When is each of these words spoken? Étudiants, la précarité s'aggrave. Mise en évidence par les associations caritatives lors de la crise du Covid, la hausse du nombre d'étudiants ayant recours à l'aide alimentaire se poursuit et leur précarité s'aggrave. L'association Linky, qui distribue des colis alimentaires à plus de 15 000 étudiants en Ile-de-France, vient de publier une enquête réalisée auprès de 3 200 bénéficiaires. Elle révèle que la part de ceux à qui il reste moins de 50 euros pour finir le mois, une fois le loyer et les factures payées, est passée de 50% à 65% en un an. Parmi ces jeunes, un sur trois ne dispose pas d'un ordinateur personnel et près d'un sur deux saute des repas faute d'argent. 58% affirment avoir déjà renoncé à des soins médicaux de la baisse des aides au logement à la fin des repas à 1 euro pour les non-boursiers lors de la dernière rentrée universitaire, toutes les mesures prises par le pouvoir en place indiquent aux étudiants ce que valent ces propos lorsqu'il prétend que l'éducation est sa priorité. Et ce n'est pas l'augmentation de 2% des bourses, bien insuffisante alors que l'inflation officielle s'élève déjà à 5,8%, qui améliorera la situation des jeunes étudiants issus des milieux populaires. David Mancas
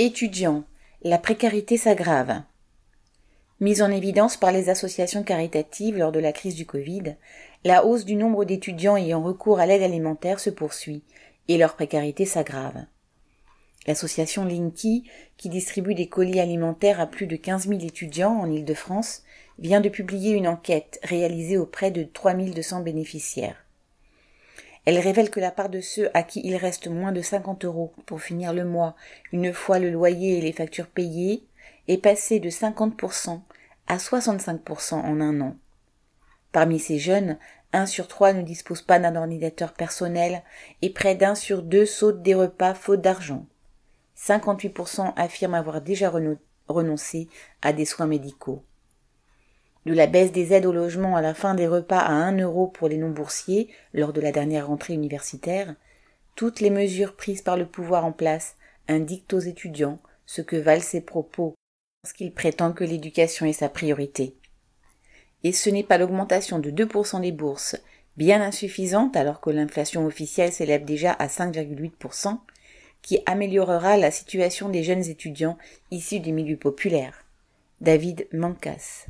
Étudiants, 0.00 0.62
la 1.02 1.18
précarité 1.18 1.76
s'aggrave. 1.76 2.42
Mise 3.58 3.82
en 3.82 3.90
évidence 3.90 4.36
par 4.36 4.52
les 4.52 4.68
associations 4.68 5.24
caritatives 5.24 5.98
lors 5.98 6.12
de 6.12 6.20
la 6.20 6.30
crise 6.30 6.54
du 6.54 6.66
Covid, 6.66 7.16
la 7.64 7.84
hausse 7.84 8.04
du 8.04 8.14
nombre 8.14 8.44
d'étudiants 8.44 8.96
ayant 8.96 9.20
recours 9.20 9.58
à 9.58 9.66
l'aide 9.66 9.82
alimentaire 9.82 10.38
se 10.38 10.50
poursuit 10.50 11.02
et 11.48 11.58
leur 11.58 11.74
précarité 11.74 12.26
s'aggrave. 12.26 12.84
L'association 13.88 14.44
Linky, 14.44 15.02
qui 15.36 15.48
distribue 15.48 15.96
des 15.96 16.06
colis 16.06 16.38
alimentaires 16.38 17.00
à 17.00 17.08
plus 17.08 17.26
de 17.26 17.34
15 17.34 17.66
000 17.66 17.80
étudiants 17.80 18.38
en 18.38 18.48
Ile-de-France, 18.48 19.24
vient 19.58 19.80
de 19.80 19.88
publier 19.88 20.30
une 20.30 20.46
enquête 20.46 21.00
réalisée 21.02 21.58
auprès 21.58 21.90
de 21.90 22.04
3 22.04 22.34
200 22.34 22.82
bénéficiaires. 22.82 23.64
Elle 24.88 25.00
révèle 25.00 25.28
que 25.28 25.38
la 25.38 25.50
part 25.50 25.68
de 25.68 25.82
ceux 25.82 26.08
à 26.14 26.22
qui 26.22 26.40
il 26.42 26.56
reste 26.56 26.88
moins 26.88 27.12
de 27.12 27.20
50 27.20 27.66
euros 27.66 27.92
pour 28.06 28.22
finir 28.22 28.54
le 28.54 28.64
mois, 28.64 28.96
une 29.32 29.52
fois 29.52 29.78
le 29.78 29.90
loyer 29.90 30.38
et 30.38 30.40
les 30.40 30.54
factures 30.54 30.86
payées, 30.86 31.44
est 31.88 31.98
passée 31.98 32.40
de 32.40 32.48
50% 32.48 33.38
à 33.86 33.98
65% 33.98 34.94
en 34.94 35.20
un 35.20 35.42
an. 35.42 35.56
Parmi 36.52 36.78
ces 36.78 36.98
jeunes, 36.98 37.36
un 37.74 37.84
sur 37.84 38.08
trois 38.08 38.32
ne 38.32 38.40
dispose 38.40 38.80
pas 38.80 38.98
d'un 38.98 39.14
ordinateur 39.14 39.74
personnel 39.74 40.42
et 40.80 40.88
près 40.88 41.14
d'un 41.14 41.34
sur 41.34 41.62
deux 41.62 41.84
saute 41.84 42.22
des 42.22 42.34
repas 42.34 42.72
faute 42.72 43.02
d'argent. 43.02 43.44
58% 44.16 45.12
affirment 45.16 45.52
avoir 45.52 45.82
déjà 45.82 46.10
renoncé 46.66 47.28
à 47.60 47.74
des 47.74 47.84
soins 47.84 48.06
médicaux 48.06 48.62
de 49.88 49.94
la 49.94 50.06
baisse 50.06 50.32
des 50.32 50.52
aides 50.52 50.66
au 50.66 50.72
logement 50.72 51.16
à 51.16 51.22
la 51.22 51.32
fin 51.32 51.54
des 51.54 51.66
repas 51.66 51.98
à 51.98 52.12
1 52.12 52.40
euro 52.40 52.66
pour 52.66 52.88
les 52.88 52.98
non-boursiers 52.98 53.68
lors 53.94 54.12
de 54.12 54.20
la 54.20 54.32
dernière 54.32 54.66
rentrée 54.66 54.92
universitaire, 54.92 55.74
toutes 56.36 56.60
les 56.60 56.68
mesures 56.68 57.16
prises 57.16 57.40
par 57.40 57.56
le 57.56 57.64
pouvoir 57.64 58.04
en 58.04 58.12
place 58.12 58.56
indiquent 58.86 59.32
aux 59.32 59.40
étudiants 59.40 59.98
ce 60.26 60.42
que 60.42 60.56
valent 60.56 60.82
ces 60.82 61.00
propos 61.00 61.54
lorsqu'il 62.04 62.32
prétend 62.32 62.74
que 62.74 62.84
l'éducation 62.84 63.46
est 63.46 63.54
sa 63.54 63.70
priorité. 63.70 64.34
Et 65.42 65.52
ce 65.52 65.70
n'est 65.70 65.84
pas 65.84 65.96
l'augmentation 65.96 66.58
de 66.58 66.70
2% 66.70 67.22
des 67.22 67.32
bourses, 67.32 67.76
bien 68.18 68.42
insuffisante 68.42 69.16
alors 69.16 69.40
que 69.40 69.48
l'inflation 69.48 70.04
officielle 70.04 70.52
s'élève 70.52 70.84
déjà 70.84 71.12
à 71.12 71.28
5,8%, 71.28 72.36
qui 73.00 73.20
améliorera 73.24 73.96
la 73.96 74.10
situation 74.10 74.68
des 74.68 74.82
jeunes 74.82 75.06
étudiants 75.06 75.56
issus 75.90 76.20
des 76.20 76.32
milieux 76.32 76.58
populaires. 76.58 77.24
David 77.80 78.28
Mancas 78.34 79.06